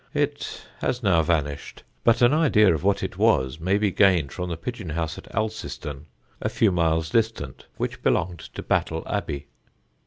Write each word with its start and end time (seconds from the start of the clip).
It 0.15 0.65
has 0.79 1.03
now 1.03 1.21
vanished; 1.21 1.83
but 2.03 2.23
an 2.23 2.33
idea 2.33 2.73
of 2.73 2.83
what 2.83 3.03
it 3.03 3.19
was 3.19 3.59
may 3.59 3.77
be 3.77 3.91
gained 3.91 4.31
from 4.31 4.49
the 4.49 4.57
pigeon 4.57 4.89
house 4.89 5.19
at 5.19 5.27
Alciston, 5.31 6.07
a 6.41 6.49
few 6.49 6.71
miles 6.71 7.11
distant, 7.11 7.67
which 7.77 8.01
belonged 8.01 8.39
to 8.39 8.63
Battle 8.63 9.03
Abbey. 9.05 9.45